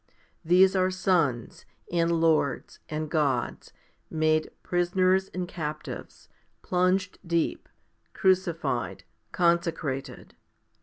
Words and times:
These 0.43 0.75
are 0.75 0.89
sons, 0.89 1.63
and 1.91 2.11
lords, 2.19 2.79
and 2.89 3.07
gods, 3.07 3.71
made 4.09 4.49
prisoners 4.63 5.27
and 5.29 5.47
captives, 5.47 6.27
1 6.63 6.67
plunged 6.67 7.19
deep, 7.23 7.69
crucified, 8.11 9.03
conse 9.31 9.71
crated. 9.75 10.33